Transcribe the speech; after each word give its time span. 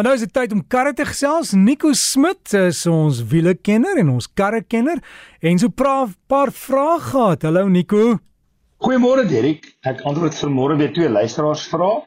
Maar 0.00 0.08
nou 0.08 0.20
is 0.20 0.24
dit 0.24 0.32
tyd 0.32 0.52
om 0.56 0.62
karre 0.64 0.94
te 0.96 1.04
gesels. 1.04 1.50
Nico 1.52 1.90
Smit 1.92 2.54
is 2.56 2.78
ons 2.88 3.18
wielekenner 3.28 3.98
en 4.00 4.14
ons 4.14 4.28
karrekenner 4.32 5.02
en 5.44 5.58
so 5.60 5.68
'n 5.68 6.14
paar 6.26 6.52
vrae 6.52 7.00
gehad. 7.00 7.42
Hallo 7.42 7.68
Nico. 7.68 8.16
Goeiemôre 8.80 9.28
Derek. 9.28 9.76
Ek 9.82 10.00
antwoord 10.00 10.34
vir 10.34 10.50
môre 10.50 10.76
weer 10.78 10.92
twee 10.92 11.08
luisteraars 11.08 11.68
vrae. 11.68 12.00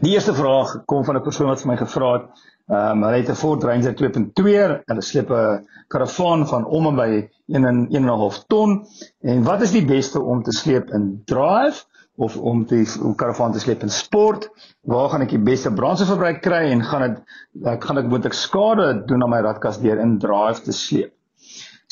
Die 0.00 0.14
eerste 0.14 0.32
vraag 0.32 0.84
kom 0.86 1.04
van 1.04 1.16
'n 1.16 1.22
persoon 1.22 1.48
wat 1.48 1.60
vir 1.60 1.68
my 1.68 1.76
gevra 1.76 2.12
het. 2.12 2.24
Ehm 2.66 3.02
um, 3.02 3.04
hy 3.06 3.20
het 3.20 3.30
'n 3.30 3.38
Ford 3.38 3.62
Ranger 3.62 3.94
2.2 3.94 4.82
en 4.86 4.96
hy 4.96 5.02
sleep 5.02 5.30
'n 5.30 5.66
karavaan 5.88 6.46
van 6.46 6.64
om 6.64 6.86
en 6.86 6.96
by 6.96 7.28
1 7.46 7.64
en 7.64 7.86
1.5 7.90 8.44
ton. 8.46 8.86
En 9.22 9.42
wat 9.42 9.62
is 9.62 9.70
die 9.70 9.84
beste 9.84 10.20
om 10.20 10.42
te 10.42 10.52
sleep 10.52 10.90
in 10.90 11.22
drive? 11.24 11.86
of 12.16 12.36
om 12.36 12.64
die 12.64 12.86
om 13.02 13.14
karavaan 13.14 13.52
te 13.52 13.60
sleep 13.60 13.82
in 13.84 13.92
sport, 13.92 14.48
waar 14.88 15.10
gaan 15.12 15.24
ek 15.26 15.34
die 15.34 15.42
beste 15.42 15.72
brandstofverbruik 15.72 16.40
kry 16.44 16.62
en 16.72 16.84
gaan 16.84 17.04
dit 17.04 17.66
ek 17.74 17.84
gaan 17.84 18.00
ek 18.00 18.08
moet 18.12 18.28
ek 18.28 18.36
skade 18.36 18.86
doen 19.08 19.24
aan 19.24 19.32
my 19.34 19.40
radkas 19.44 19.80
deur 19.82 20.00
in 20.00 20.16
drive 20.22 20.64
te 20.64 20.72
sleep. 20.72 21.12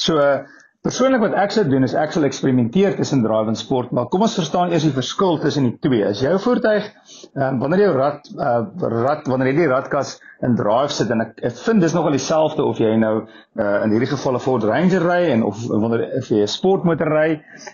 So 0.00 0.20
persoonlik 0.84 1.22
wat 1.22 1.34
ek 1.40 1.54
sou 1.54 1.62
doen 1.64 1.86
is 1.86 1.94
ek 1.96 2.10
sal 2.12 2.26
eksperimenteer 2.28 2.92
tussen 2.98 3.22
drive 3.24 3.48
en 3.48 3.56
sport, 3.56 3.92
maar 3.96 4.10
kom 4.12 4.26
ons 4.26 4.34
verstaan 4.36 4.72
eers 4.72 4.84
die 4.84 4.92
verskil 4.92 5.38
tussen 5.40 5.70
die 5.70 5.78
twee. 5.80 6.02
As 6.04 6.20
jou 6.20 6.34
voertuig 6.44 6.90
um, 7.32 7.62
wanneer 7.62 7.86
jy 7.86 7.92
rad 7.94 8.26
uh, 8.36 8.58
rad 8.92 9.30
wanneer 9.30 9.48
jy 9.48 9.54
die 9.62 9.68
radkas 9.70 10.18
in 10.44 10.58
drive 10.58 10.92
sit 10.92 11.12
en 11.14 11.24
ek, 11.24 11.38
ek 11.48 11.56
vind 11.62 11.80
dis 11.80 11.94
nogal 11.96 12.12
dieselfde 12.12 12.66
of 12.68 12.82
jy 12.84 12.90
nou 13.00 13.14
uh, 13.22 13.78
in 13.86 13.94
hierdie 13.96 14.10
geval 14.10 14.36
'n 14.36 14.44
Ford 14.44 14.66
Ranger 14.68 15.06
ry 15.08 15.22
en 15.32 15.46
of 15.48 15.62
wanneer 15.72 16.04
jy 16.20 16.42
'n 16.44 16.52
sportmotor 16.52 17.08
ry, 17.16 17.28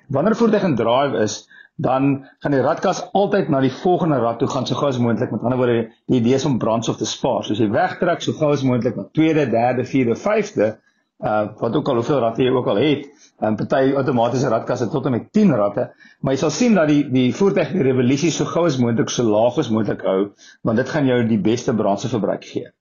wanneer 0.06 0.38
voertuig 0.38 0.68
in 0.70 0.76
drive 0.78 1.24
is 1.24 1.40
dan 1.82 2.28
gaan 2.44 2.54
die 2.54 2.62
radkas 2.62 3.00
altyd 3.16 3.48
na 3.50 3.60
die 3.64 3.72
volgende 3.72 4.20
rad 4.22 4.38
toe 4.38 4.48
gaan 4.52 4.66
so 4.68 4.76
gou 4.76 4.88
as 4.92 4.98
moontlik. 5.00 5.32
Met 5.32 5.42
ander 5.42 5.58
woorde, 5.58 5.90
die 6.06 6.20
idee 6.20 6.36
is 6.36 6.44
om 6.44 6.58
brandstof 6.60 7.00
te 7.00 7.08
spaar. 7.08 7.42
So 7.42 7.56
as 7.56 7.58
jy 7.58 7.70
wegtrek 7.72 8.22
so 8.22 8.36
gou 8.36 8.52
as 8.52 8.62
moontlik 8.62 8.96
na 8.96 9.06
tweede, 9.16 9.48
derde, 9.50 9.86
vierde, 9.88 10.14
vyfde, 10.14 10.76
uh 11.20 11.46
wat 11.60 11.76
ook 11.76 11.88
al 11.88 12.00
hoeveel 12.00 12.20
radde 12.20 12.42
jy 12.44 12.52
ook 12.54 12.68
al 12.72 12.80
het, 12.80 13.08
en 13.40 13.56
party 13.56 13.92
outomatiese 13.96 14.48
radkasse 14.52 14.88
tot 14.92 15.06
en 15.08 15.16
met 15.16 15.32
10 15.32 15.52
radde, 15.56 15.86
maar 16.20 16.34
jy 16.34 16.40
sal 16.42 16.52
sien 16.54 16.74
dat 16.76 16.88
die 16.88 17.02
die 17.12 17.28
voertuig 17.36 17.72
die 17.72 17.84
revolusie 17.86 18.30
so 18.34 18.48
gou 18.48 18.66
as 18.68 18.78
moontlik 18.80 19.12
so 19.12 19.24
laag 19.28 19.58
as 19.58 19.70
moontlik 19.72 20.04
hou, 20.04 20.30
want 20.62 20.80
dit 20.80 20.88
gaan 20.88 21.08
jou 21.08 21.20
die 21.28 21.40
beste 21.40 21.74
brandstofverbruik 21.76 22.44
gee. 22.44 22.72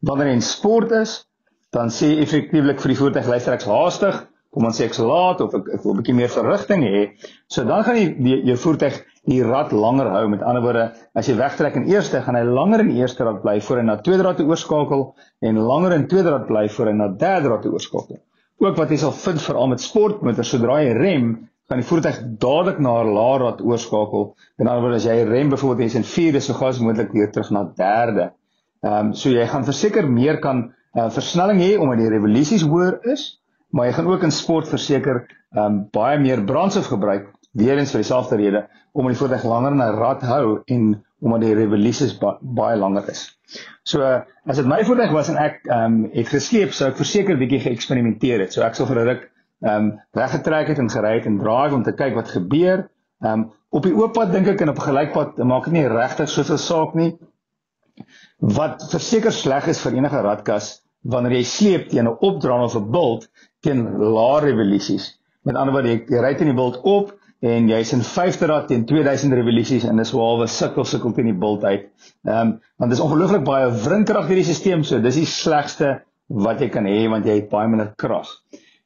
Wanneer 0.00 0.32
jy 0.32 0.38
in 0.40 0.44
sport 0.44 0.92
is, 0.92 1.22
dan 1.72 1.88
sê 1.92 2.18
effektiewelik 2.20 2.80
vir 2.80 2.92
die 2.92 2.98
voertuig 2.98 3.28
luister 3.32 3.56
ek's 3.56 3.68
haastig, 3.68 4.20
kom 4.52 4.66
ons 4.68 4.76
sê 4.78 4.84
ek 4.84 4.96
slaat 4.96 5.40
of 5.40 5.54
ek 5.56 5.68
ek 5.78 5.84
wil 5.84 5.94
'n 5.94 6.00
bietjie 6.00 6.14
meer 6.16 6.32
verrigting 6.32 6.82
hê. 6.84 7.02
So 7.48 7.64
dan 7.64 7.84
gaan 7.84 7.96
jy 7.96 8.06
die, 8.18 8.38
jou 8.50 8.56
voertuig 8.64 8.98
die 9.30 9.42
rad 9.46 9.72
langer 9.72 10.10
hou. 10.12 10.26
Met 10.28 10.42
ander 10.42 10.62
woorde, 10.62 10.84
as 11.14 11.28
jy 11.28 11.36
wegtrek 11.38 11.78
in 11.78 11.86
eerste, 11.88 12.20
gaan 12.20 12.36
hy 12.36 12.42
langer 12.44 12.80
in 12.84 12.90
eerste 12.96 13.24
rad 13.24 13.40
bly 13.42 13.60
voor 13.60 13.80
hy 13.80 13.84
na 13.86 13.96
tweede 13.96 14.26
rad 14.26 14.36
toe 14.36 14.48
oorskakel 14.50 15.14
en 15.40 15.62
langer 15.70 15.96
in 15.96 16.06
tweede 16.10 16.34
rad 16.34 16.46
bly 16.50 16.66
voor 16.68 16.90
hy 16.90 16.92
na 16.98 17.08
derde 17.08 17.48
rad 17.48 17.62
toe 17.62 17.72
oorskakel. 17.72 18.20
Ook 18.62 18.76
wat 18.76 18.90
jy 18.90 18.98
sal 19.00 19.12
vind 19.12 19.40
veral 19.42 19.72
met 19.72 19.80
sportmotors, 19.80 20.52
sodra 20.52 20.82
jy 20.82 20.92
rem, 20.98 21.32
gaan 21.70 21.80
die 21.80 21.88
voertuig 21.88 22.20
dadelik 22.42 22.78
na 22.78 23.00
'n 23.02 23.14
laer 23.16 23.40
rad 23.40 23.60
oorskakel. 23.62 24.34
Met 24.58 24.68
ander 24.68 24.82
woorde, 24.82 24.96
as 24.96 25.08
jy 25.08 25.24
rem 25.24 25.48
byvoorbeeld 25.48 25.88
jy's 25.88 26.00
in 26.02 26.04
vierde, 26.04 26.40
so 26.40 26.52
gas 26.52 26.78
moontlik 26.78 27.12
weer 27.12 27.32
terug 27.32 27.50
na 27.50 27.64
derde. 27.76 28.32
Ehm 28.84 29.06
um, 29.06 29.14
so 29.14 29.30
jy 29.30 29.46
gaan 29.46 29.64
verseker 29.64 30.08
meer 30.10 30.40
kan 30.40 30.74
uh, 30.94 31.08
versnelling 31.08 31.60
hê 31.60 31.78
omdat 31.78 31.98
die 31.98 32.10
revolusies 32.10 32.62
hoër 32.62 32.98
is 33.12 33.41
maar 33.72 33.88
jy 33.88 33.92
gaan 33.96 34.10
ook 34.10 34.26
in 34.28 34.34
sport 34.34 34.68
verseker 34.68 35.24
ehm 35.52 35.64
um, 35.64 35.78
baie 35.92 36.18
meer 36.20 36.44
brandstof 36.44 36.92
gebruik 36.92 37.30
weer 37.52 37.78
eens 37.78 37.92
vir 37.92 38.00
dieselfde 38.00 38.36
rede 38.40 38.66
om 38.92 39.08
die 39.08 39.16
voertuig 39.16 39.44
langer 39.44 39.72
in 39.72 39.82
'n 39.82 39.98
rad 39.98 40.22
hou 40.22 40.62
en 40.66 41.04
omdat 41.20 41.40
die 41.40 41.54
revolusies 41.54 42.14
ba 42.18 42.38
baie 42.40 42.76
langer 42.76 43.08
is. 43.10 43.38
So 43.84 44.02
as 44.02 44.56
dit 44.56 44.66
my 44.66 44.84
voertuig 44.84 45.12
was 45.12 45.28
en 45.28 45.36
ek 45.36 45.60
ehm 45.68 45.84
um, 45.84 46.10
het 46.12 46.28
gesleep, 46.28 46.72
sou 46.72 46.88
ek 46.90 47.00
verseker 47.00 47.38
bietjie 47.38 47.60
geëksperimenteer 47.66 48.40
het. 48.46 48.52
So 48.52 48.62
ek 48.62 48.74
sou 48.74 48.86
vir 48.86 49.00
'n 49.00 49.08
ruk 49.08 49.28
ehm 49.62 49.74
um, 49.74 49.90
weggetrek 50.12 50.68
het 50.68 50.78
en 50.78 50.90
gery 50.90 51.14
het 51.18 51.26
en 51.26 51.38
drive 51.38 51.74
om 51.74 51.82
te 51.82 51.92
kyk 51.92 52.14
wat 52.14 52.28
gebeur. 52.28 52.88
Ehm 53.22 53.32
um, 53.32 53.50
op 53.70 53.82
die 53.82 53.94
oop 53.94 54.12
pad 54.12 54.32
dink 54.32 54.46
ek 54.46 54.60
en 54.60 54.68
op 54.68 54.78
'n 54.78 54.88
gelykpad 54.88 55.36
maak 55.44 55.64
dit 55.64 55.72
nie 55.72 55.88
regtig 55.88 56.28
soveel 56.28 56.58
saak 56.58 56.94
nie. 56.94 57.18
Wat 58.38 58.88
verseker 58.90 59.32
sleg 59.32 59.66
is 59.68 59.80
vir 59.80 59.92
enige 59.92 60.20
radkas 60.20 60.82
wanneer 61.02 61.38
jy 61.38 61.44
sleep 61.44 61.88
teen 61.90 62.06
'n 62.06 62.16
opdraand 62.20 62.64
of 62.64 62.76
'n 62.76 62.90
bult 62.90 63.28
teen 63.60 63.82
lae 63.98 64.40
revolusies. 64.40 65.18
Met 65.42 65.56
ander 65.56 65.74
woorde, 65.74 65.88
jy, 65.88 66.04
jy 66.08 66.20
ry 66.22 66.34
teen 66.34 66.50
die 66.52 66.58
bult 66.58 66.80
op 66.82 67.12
en 67.42 67.68
jy's 67.68 67.92
in 67.92 68.02
5de 68.06 68.46
rad 68.46 68.68
teen 68.68 68.84
2000 68.86 69.34
revolusies 69.34 69.84
en 69.84 69.96
dis 69.96 70.12
waarwe 70.14 70.46
sukkel 70.46 70.84
sukkel 70.84 71.12
teen 71.12 71.30
die 71.32 71.38
bult 71.44 71.64
uit. 71.64 71.88
Ehm 72.24 72.38
um, 72.38 72.60
want 72.78 72.90
dis 72.90 73.00
ongelooflik 73.00 73.44
baie 73.44 73.70
wrinkrag 73.84 74.28
hierdie 74.30 74.46
stelsel, 74.46 74.84
so 74.84 75.02
dis 75.02 75.18
die 75.18 75.26
slegste 75.26 76.02
wat 76.28 76.60
jy 76.60 76.68
kan 76.68 76.86
hê 76.86 77.08
want 77.10 77.26
jy 77.26 77.40
het 77.40 77.50
baie 77.50 77.68
minder 77.68 77.92
krag. 77.96 78.28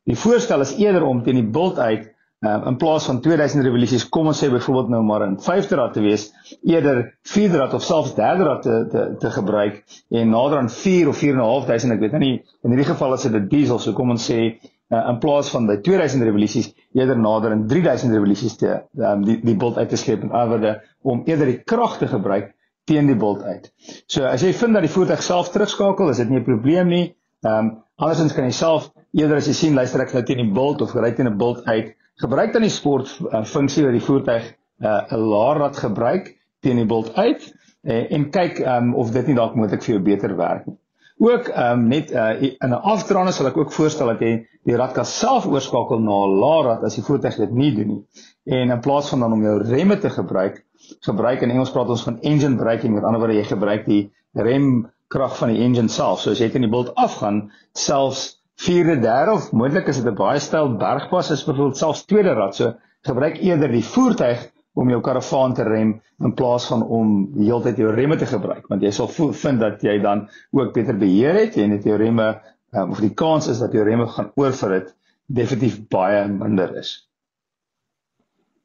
Die 0.06 0.16
voorstel 0.16 0.60
is 0.60 0.76
eerder 0.78 1.05
om 1.05 1.22
teen 1.22 1.41
die 1.43 1.50
bult 1.59 1.78
uit 1.78 2.12
um, 2.41 2.67
in 2.71 2.77
plaas 2.77 3.07
van 3.09 3.21
2000 3.21 3.65
revolusies 3.65 4.09
kom 4.09 4.27
ons 4.27 4.39
sê 4.43 4.51
byvoorbeeld 4.53 4.89
nou 4.93 5.03
maar 5.07 5.27
in 5.27 5.37
5de 5.41 5.79
rad 5.81 5.93
te 5.93 6.05
wees, 6.05 6.29
eerder 6.63 7.19
4de 7.35 7.61
rad 7.63 7.75
of 7.75 7.83
selfs 7.83 8.15
3de 8.19 8.49
rad 8.49 8.63
te 8.63 8.87
te 8.93 9.05
te 9.19 9.31
gebruik 9.31 9.83
en 10.11 10.31
nader 10.31 10.59
aan 10.59 10.71
4 10.71 11.09
of 11.09 11.23
4.500, 11.23 11.97
ek 11.97 12.01
weet 12.05 12.17
nou 12.19 12.25
nie 12.25 12.35
in 12.63 12.75
hierdie 12.75 12.91
geval 12.93 13.15
is 13.15 13.23
dit 13.29 13.33
'n 13.33 13.49
diesel, 13.49 13.79
so 13.79 13.93
kom 13.93 14.11
ons 14.11 14.31
sê 14.31 14.59
uh, 14.91 15.09
in 15.11 15.19
plaas 15.19 15.49
van 15.51 15.67
by 15.67 15.79
2000 15.83 16.23
revolusies 16.23 16.73
eerder 16.95 17.19
nader 17.19 17.55
aan 17.55 17.67
3000 17.67 18.13
revolusies 18.13 18.57
te 18.57 18.83
um, 18.99 19.25
die 19.25 19.41
die 19.43 19.57
bolt 19.57 19.79
uit 19.79 19.89
te 19.89 19.97
sleep 19.97 20.23
en 20.23 20.31
anderwoorde 20.31 20.81
om 21.03 21.25
eerder 21.27 21.47
die 21.47 21.63
krag 21.65 21.99
te 21.99 22.07
gebruik 22.07 22.53
teen 22.87 23.09
die 23.11 23.19
bolt 23.19 23.43
uit. 23.43 23.73
So 24.07 24.29
as 24.31 24.45
jy 24.47 24.53
vind 24.55 24.79
dat 24.79 24.85
die 24.87 24.93
voertuig 24.93 25.23
self 25.27 25.51
terugskakel, 25.51 26.11
is 26.13 26.21
dit 26.23 26.29
nie 26.31 26.39
'n 26.39 26.45
probleem 26.47 26.89
nie. 26.89 27.17
Ehm 27.43 27.59
um, 27.59 27.73
andersins 27.97 28.35
kan 28.35 28.45
jy 28.45 28.53
self 28.53 28.93
eerder 29.13 29.37
as 29.37 29.47
jy 29.49 29.55
sien 29.55 29.75
luister 29.75 30.01
ek 30.01 30.13
nou 30.15 30.23
teen 30.23 30.43
die 30.45 30.53
bolt 30.53 30.83
of 30.83 30.95
ry 30.95 31.11
teen 31.13 31.27
'n 31.27 31.39
bolt 31.39 31.65
uit 31.67 31.96
gebruik 32.22 32.53
dan 32.53 32.65
die 32.65 32.72
sport 32.72 33.12
uh, 33.21 33.44
funksie 33.44 33.84
wat 33.84 33.97
die 33.97 34.04
voertuig 34.04 34.49
uh, 34.49 34.88
'n 34.88 35.15
uh, 35.15 35.28
laer 35.32 35.56
rad 35.56 35.77
gebruik 35.77 36.34
teen 36.60 36.77
die 36.77 36.88
bolt 36.88 37.15
uit 37.15 37.53
uh, 37.84 38.12
en 38.12 38.31
kyk 38.31 38.60
um, 38.65 38.94
of 38.94 39.12
dit 39.12 39.27
nie 39.27 39.37
dalk 39.37 39.54
moontlik 39.54 39.84
vir 39.84 39.94
jou 39.97 40.03
beter 40.03 40.37
werk 40.37 40.66
nie. 40.66 40.78
Ook 41.19 41.49
um, 41.49 41.87
net 41.88 42.10
uh, 42.12 42.43
in 42.43 42.72
'n 42.72 42.82
afdraande 42.93 43.32
sal 43.32 43.47
ek 43.47 43.56
ook 43.56 43.72
voorstel 43.72 44.06
dat 44.12 44.21
jy 44.21 44.47
die 44.69 44.76
radkas 44.76 45.19
self 45.19 45.47
oorskakel 45.47 46.00
na 46.00 46.16
'n 46.26 46.38
laer 46.41 46.65
rad 46.65 46.84
as 46.84 46.94
die 46.94 47.05
voertuig 47.05 47.37
dit 47.37 47.53
nie 47.53 47.72
doen 47.75 47.88
nie. 47.88 48.03
En 48.44 48.71
in 48.71 48.81
plaas 48.81 49.09
van 49.09 49.21
dan 49.21 49.32
om 49.32 49.43
jou 49.43 49.62
remme 49.62 49.99
te 49.99 50.10
gebruik, 50.10 50.65
gebruik 51.00 51.43
in 51.43 51.50
Engels 51.50 51.72
praat 51.72 51.88
ons 51.88 52.03
van 52.03 52.21
engine 52.21 52.56
braking, 52.56 52.94
met 52.94 53.05
ander 53.05 53.21
woorde 53.21 53.38
jy 53.38 53.44
gebruik 53.44 53.87
die 53.87 54.12
remkrag 54.34 55.37
van 55.38 55.49
die 55.49 55.62
engine 55.65 55.88
self. 55.88 56.21
So 56.21 56.31
as 56.31 56.38
jy 56.38 56.50
teen 56.50 56.69
die 56.69 56.71
bolt 56.71 56.94
afgaan, 56.94 57.50
selfs 57.72 58.36
vierde, 58.56 59.00
derde 59.00 59.33
of 59.33 59.53
moontlik 59.53 59.89
is 59.93 60.00
dit 60.00 60.12
'n 60.12 60.17
baie 60.17 60.41
styl 60.41 60.77
bergpas 60.77 61.31
is 61.31 61.44
byvoorbeeld 61.44 61.77
selfs 61.77 62.05
tweede 62.05 62.33
rad. 62.34 62.55
So 62.55 62.75
gebruik 63.06 63.39
eerder 63.39 63.69
die 63.69 63.84
voertuig 63.84 64.50
om 64.77 64.91
jou 64.93 65.00
karavaan 65.00 65.55
te 65.55 65.65
rem 65.65 65.94
in 66.21 66.34
plaas 66.34 66.67
van 66.67 66.83
om 66.83 67.15
die 67.33 67.49
hele 67.49 67.62
tyd 67.62 67.81
jou 67.81 67.93
remme 67.94 68.17
te 68.21 68.28
gebruik 68.28 68.69
want 68.69 68.83
jy 68.84 68.93
sal 68.93 69.09
vind 69.09 69.61
dat 69.61 69.83
jy 69.83 69.99
dan 70.03 70.28
ook 70.53 70.75
beter 70.75 70.97
beheer 71.00 71.34
het 71.34 71.56
en 71.56 71.71
dit 71.77 71.84
jou 71.84 71.97
remme 71.97 72.28
um, 72.72 72.91
of 72.91 73.00
die 73.00 73.15
kans 73.15 73.49
is 73.49 73.62
dat 73.65 73.72
jou 73.72 73.84
remme 73.84 74.06
gaan 74.12 74.33
oorverhit 74.37 74.94
definitief 75.27 75.81
baie 75.88 76.27
minder 76.28 76.77
is. 76.77 77.09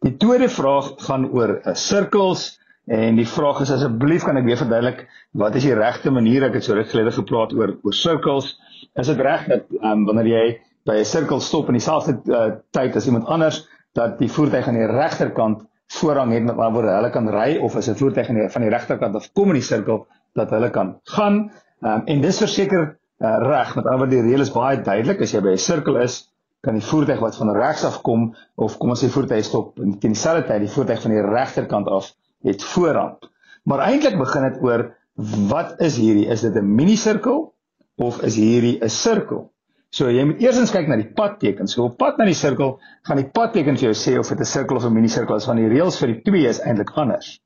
Die 0.02 0.18
tweede 0.18 0.50
vraag 0.50 0.94
gaan 1.06 1.30
oor 1.30 1.60
uh, 1.60 1.74
sirkels 1.78 2.61
en 2.88 3.16
die 3.16 3.28
vraag 3.28 3.62
is 3.62 3.72
asseblief 3.72 4.24
kan 4.26 4.38
ek 4.38 4.46
weer 4.46 4.58
verduidelik 4.58 5.06
wat 5.38 5.56
is 5.56 5.64
die 5.64 5.76
regte 5.78 6.12
manier? 6.12 6.44
Ek 6.48 6.58
het 6.58 6.64
so 6.66 6.74
reg 6.74 6.90
gelede 6.90 7.12
gepraat 7.12 7.54
oor 7.54 7.76
oor 7.84 7.94
sirkels 7.94 8.56
is 9.00 9.08
dit 9.08 9.20
reg 9.22 9.48
dat 9.48 9.68
um, 9.82 10.06
wanneer 10.06 10.28
jy 10.28 10.46
by 10.86 10.98
'n 11.00 11.06
sirkel 11.06 11.40
stop 11.40 11.70
in 11.70 11.78
dieselfde 11.78 12.18
uh, 12.34 12.58
tyd 12.72 12.96
as 12.96 13.06
iemand 13.06 13.28
anders 13.28 13.68
dat 13.94 14.18
die 14.20 14.30
voertuig 14.30 14.68
aan 14.68 14.80
die 14.80 14.88
regterkant 14.90 15.68
voorrang 16.00 16.32
het 16.34 16.44
met 16.44 16.58
ander 16.58 16.74
woorde 16.74 16.96
hulle 16.96 17.12
kan 17.12 17.30
ry 17.30 17.58
of 17.62 17.76
as 17.76 17.90
'n 17.90 17.96
voertuig 17.96 18.28
die, 18.28 18.50
van 18.50 18.62
die 18.62 18.72
regterkant 18.72 19.16
af 19.16 19.30
kom 19.34 19.54
in 19.54 19.60
die 19.60 19.68
sirkel 19.68 20.08
dat 20.34 20.50
hulle 20.50 20.70
kan 20.70 21.00
gaan? 21.04 21.52
Um, 21.82 22.02
en 22.06 22.22
dis 22.22 22.38
verseker 22.38 22.98
uh, 23.22 23.38
reg. 23.46 23.76
Met 23.76 23.86
ander 23.86 24.00
woorde 24.00 24.16
die 24.16 24.26
reël 24.30 24.42
is 24.42 24.52
baie 24.52 24.82
duidelik. 24.82 25.22
As 25.22 25.34
jy 25.34 25.42
by 25.42 25.54
'n 25.54 25.58
sirkel 25.58 25.98
is 25.98 26.32
kan 26.62 26.74
die 26.78 26.86
voertuig 26.86 27.20
wat 27.20 27.38
van 27.38 27.54
regs 27.58 27.84
af 27.86 28.02
kom 28.06 28.36
of 28.56 28.78
kom 28.78 28.90
ons 28.90 29.04
sê 29.04 29.10
voertuig 29.10 29.46
stop 29.46 29.80
in 29.80 29.96
dieselfde 30.00 30.48
tyd 30.48 30.62
die 30.62 30.74
voertuig 30.74 31.02
van 31.02 31.12
die 31.12 31.22
regterkant 31.26 31.88
af 31.88 32.12
het 32.44 32.64
voorrang 32.64 33.18
maar 33.64 33.84
eintlik 33.86 34.18
begin 34.18 34.48
dit 34.50 34.62
oor 34.66 34.86
wat 35.50 35.82
is 35.86 35.98
hierdie 36.02 36.28
is 36.34 36.42
dit 36.42 36.56
'n 36.56 36.76
mini 36.76 36.96
sirkel 36.98 37.54
of 37.96 38.22
is 38.22 38.36
hierdie 38.36 38.80
'n 38.82 38.90
sirkel? 38.90 39.52
So 39.92 40.10
jy 40.10 40.24
moet 40.26 40.42
eers 40.42 40.72
kyk 40.72 40.88
na 40.88 40.96
die 40.96 41.12
padteken. 41.14 41.68
So 41.68 41.84
op 41.84 41.98
pad 41.98 42.18
na 42.18 42.26
die 42.26 42.34
sirkel 42.34 42.80
gaan 43.04 43.18
die 43.18 43.30
padteken 43.30 43.78
vir 43.78 43.92
jou 43.92 43.94
sê 43.94 44.18
of 44.20 44.30
dit 44.30 44.40
'n 44.40 44.46
sirkel 44.46 44.78
of 44.78 44.86
'n 44.86 44.94
minisirkel 44.94 45.36
is, 45.36 45.46
want 45.46 45.60
die 45.60 45.68
reëls 45.68 46.00
vir 46.00 46.08
die 46.08 46.22
twee 46.22 46.48
is 46.48 46.60
eintlik 46.60 46.92
anders. 46.96 47.40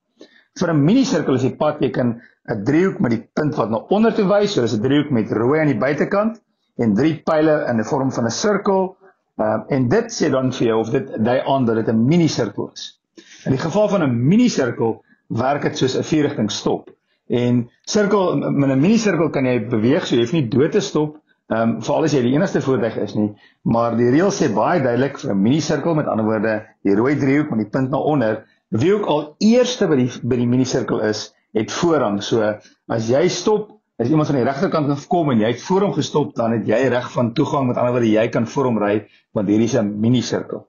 Vir 0.59 0.69
'n 0.69 0.85
minisirkel 0.85 1.35
is 1.35 1.41
die 1.41 1.55
padteken 1.55 2.21
'n 2.49 2.63
driehoek 2.63 2.99
met 2.99 3.11
die 3.11 3.29
punt 3.33 3.55
wat 3.55 3.69
na 3.69 3.77
onder 3.89 4.13
toe 4.13 4.27
wys, 4.27 4.53
so 4.53 4.61
dis 4.61 4.73
'n 4.73 4.81
driehoek 4.81 5.11
met 5.11 5.31
rooi 5.31 5.59
aan 5.59 5.73
die 5.73 5.79
buitekant 5.79 6.41
en 6.77 6.93
drie 6.93 7.21
pile 7.23 7.65
in 7.69 7.79
'n 7.79 7.83
vorm 7.83 8.11
van 8.11 8.25
'n 8.25 8.31
sirkel. 8.31 8.95
Uh, 9.37 9.59
en 9.67 9.89
dit 9.89 10.05
sê 10.11 10.29
dan 10.31 10.51
vir 10.51 10.67
jou 10.67 10.79
of 10.79 10.89
dit 10.89 11.25
dui 11.25 11.41
aan 11.45 11.65
dat 11.65 11.75
dit 11.75 11.87
'n 11.87 12.05
minisirkel 12.05 12.71
is. 12.73 12.99
In 13.45 13.51
die 13.51 13.61
geval 13.61 13.89
van 13.89 14.03
'n 14.03 14.27
minisirkel 14.27 15.03
werk 15.27 15.61
dit 15.61 15.77
soos 15.77 15.97
'n 15.97 16.03
vierrigting 16.03 16.51
stop. 16.51 16.89
En 17.27 17.69
sirkel 17.85 18.37
met 18.37 18.69
'n 18.69 18.79
mini 18.79 18.97
sirkel 18.97 19.29
kan 19.29 19.45
jy 19.45 19.67
beweeg, 19.67 20.05
so 20.05 20.15
jy 20.15 20.21
hoef 20.21 20.33
nie 20.33 20.47
dood 20.47 20.71
te 20.71 20.79
stop 20.81 21.21
Ehm 21.45 21.61
um, 21.61 21.81
veral 21.85 22.07
as 22.07 22.13
jy 22.15 22.23
die 22.25 22.31
enigste 22.33 22.59
voertuig 22.65 22.95
is 23.03 23.11
nie, 23.13 23.27
maar 23.69 23.93
die 23.93 24.07
reël 24.09 24.31
sê 24.33 24.47
baie 24.49 24.79
duidelik 24.81 25.19
vir 25.21 25.29
'n 25.29 25.41
mini 25.41 25.59
sirkel 25.61 25.93
met 25.93 26.07
ander 26.09 26.25
woorde, 26.25 26.53
die 26.81 26.95
rooi 26.97 27.13
driehoek 27.21 27.51
met 27.53 27.59
die 27.59 27.69
punt 27.69 27.91
na 27.91 27.99
onder, 28.01 28.39
wie 28.73 28.93
ook 28.95 29.05
al 29.05 29.21
eerste 29.37 29.85
by 29.87 29.95
die 29.99 30.09
by 30.23 30.39
die 30.41 30.47
mini 30.49 30.65
sirkel 30.65 31.03
is, 31.05 31.35
het 31.53 31.69
voorrang. 31.71 32.17
So 32.23 32.41
as 32.89 33.09
jy 33.09 33.27
stop, 33.29 33.69
as 34.01 34.09
iemand 34.09 34.31
van 34.31 34.39
die 34.39 34.47
regterkant 34.47 35.05
kom 35.07 35.29
en 35.29 35.39
jy 35.45 35.51
het 35.53 35.61
voor 35.61 35.85
hom 35.85 35.93
gestop, 35.93 36.33
dan 36.35 36.57
het 36.57 36.65
jy 36.65 36.81
reg 36.89 37.11
van 37.11 37.33
toegang 37.33 37.67
met 37.67 37.77
ander 37.77 37.93
woorde, 37.93 38.09
jy 38.09 38.27
kan 38.33 38.47
voor 38.47 38.65
hom 38.65 38.81
ry 38.81 39.05
want 39.37 39.47
hierdie 39.47 39.69
is 39.69 39.77
'n 39.77 39.99
mini 40.01 40.21
sirkel. 40.21 40.65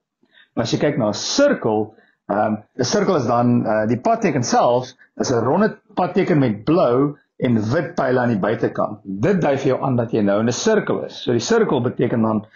As 0.56 0.72
jy 0.72 0.78
kyk 0.78 0.98
na 0.98 1.08
'n 1.08 1.14
sirkel, 1.14 1.94
ehm 2.26 2.54
um, 2.54 2.58
'n 2.78 2.84
sirkel 2.84 3.16
is 3.16 3.26
dan 3.26 3.66
uh, 3.66 3.86
die 3.86 4.00
padteken 4.00 4.42
self 4.42 4.92
is 5.16 5.30
'n 5.30 5.44
ronde 5.44 5.78
padteken 5.94 6.38
met 6.38 6.64
blou 6.64 7.16
en 7.36 7.60
wit 7.72 7.94
pile 7.94 8.20
aan 8.20 8.32
die 8.34 8.40
buitekant. 8.40 9.00
Dit 9.04 9.40
dui 9.40 9.56
vir 9.58 9.68
jou 9.74 9.82
aan 9.82 9.96
dat 9.96 10.12
jy 10.12 10.22
nou 10.22 10.40
in 10.40 10.48
'n 10.48 10.52
sirkel 10.52 11.04
is. 11.04 11.22
So 11.22 11.32
die 11.32 11.40
sirkel 11.40 11.80
beteken 11.80 12.22
dan 12.22 12.46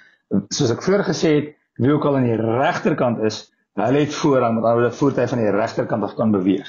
soos 0.48 0.70
ek 0.70 0.82
vroeër 0.82 1.04
gesê 1.04 1.30
het, 1.34 1.54
wie 1.76 1.92
ook 1.92 2.04
al 2.04 2.16
aan 2.16 2.28
die 2.28 2.36
regterkant 2.36 3.18
is, 3.18 3.52
hulle 3.74 4.04
het 4.04 4.14
voorrang 4.14 4.54
met 4.54 4.64
alhoewel 4.64 4.90
die 4.90 4.98
voertuig 4.98 5.28
van 5.28 5.38
die 5.38 5.50
regterkant 5.50 6.02
af 6.02 6.14
kan 6.14 6.30
beweeg. 6.30 6.68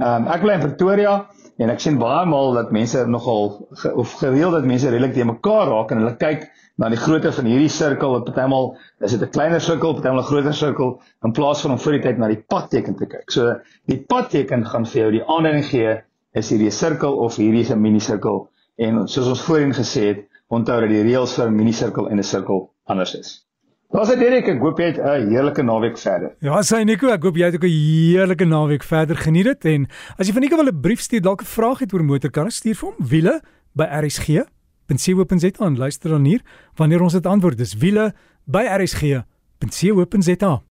Ehm 0.00 0.24
um, 0.24 0.28
ek 0.32 0.40
bly 0.40 0.54
in 0.56 0.62
Pretoria 0.62 1.10
en 1.60 1.70
ek 1.74 1.82
sien 1.84 1.98
baie 2.00 2.24
maal 2.24 2.54
dat 2.56 2.70
mense 2.72 3.02
nogal 3.12 3.50
ge, 3.82 3.90
of 3.92 4.14
gereeld 4.16 4.54
dat 4.56 4.68
mense 4.68 4.88
redelik 4.88 5.12
te 5.12 5.26
mekaar 5.28 5.68
raak 5.68 5.90
en 5.92 6.00
hulle 6.00 6.14
kyk 6.22 6.46
na 6.80 6.88
die 6.88 7.00
grootte 7.02 7.32
van 7.36 7.48
hierdie 7.50 7.72
sirkel 7.74 8.14
wat 8.14 8.24
partymal 8.24 8.70
is 9.04 9.12
dit 9.12 9.26
'n 9.26 9.32
kleiner 9.34 9.60
sirkel, 9.60 9.92
partymal 9.98 10.22
'n 10.22 10.28
groter 10.30 10.56
sirkel 10.56 10.94
in 11.24 11.34
plaas 11.36 11.60
van 11.60 11.76
om 11.76 11.82
voor 11.84 11.98
die 11.98 12.02
tyd 12.06 12.18
na 12.18 12.28
die 12.32 12.40
padteken 12.54 12.96
te 12.96 13.06
kyk. 13.06 13.28
So 13.30 13.60
die 13.92 14.00
padteken 14.14 14.64
gaan 14.64 14.86
vir 14.86 15.02
jou 15.02 15.10
die 15.18 15.24
aanduiding 15.26 15.68
gee 15.68 16.00
is 16.32 16.48
hierdie 16.48 16.72
sirkel 16.72 17.20
of 17.26 17.36
hierdie 17.36 17.60
is 17.60 17.70
'n 17.70 17.80
minisirkel 17.80 18.48
en 18.78 19.06
soos 19.08 19.28
ons 19.28 19.42
voorheen 19.42 19.76
gesê 19.76 20.06
het, 20.14 20.24
onthou 20.48 20.80
dat 20.80 20.88
die 20.88 21.04
reëls 21.04 21.36
vir 21.36 21.46
'n 21.48 21.56
minisirkel 21.56 22.08
en 22.08 22.18
'n 22.18 22.30
sirkel 22.32 22.70
anders 22.86 23.14
is. 23.14 23.49
Daar's 23.90 24.12
dit 24.12 24.20
Erik, 24.22 24.46
ek 24.46 24.60
hoop 24.62 24.78
jy 24.78 24.92
het 24.92 24.98
'n 25.02 25.30
heerlike 25.32 25.62
naweek 25.62 25.98
verder. 25.98 26.30
Ja, 26.38 26.62
sê 26.62 26.84
Nico, 26.84 27.08
ek 27.10 27.22
hoop 27.22 27.36
jy 27.36 27.44
het 27.44 27.54
ook 27.54 27.64
'n 27.64 27.74
heerlike 27.74 28.44
naweek 28.44 28.82
verder 28.82 29.16
geniet 29.16 29.44
dit 29.44 29.64
en 29.64 29.88
as 30.16 30.26
jy 30.26 30.32
van 30.32 30.42
Nico 30.42 30.56
wil 30.56 30.70
'n 30.70 30.80
brief 30.80 31.00
stuur, 31.00 31.20
dalk 31.20 31.42
'n 31.42 31.44
vraag 31.44 31.78
het 31.78 31.92
oor 31.92 32.04
motorkarre, 32.04 32.50
stuur 32.50 32.74
vir 32.74 32.88
hom 32.88 33.08
wiele 33.08 33.40
by 33.74 33.84
rsg.co.za 33.84 35.66
en 35.66 35.76
luister 35.76 36.10
dan 36.10 36.24
hier 36.24 36.40
wanneer 36.76 37.02
ons 37.02 37.12
dit 37.12 37.26
antwoord. 37.26 37.58
Dis 37.58 37.74
wiele 37.74 38.14
by 38.46 38.62
rsg.co.za. 38.62 40.62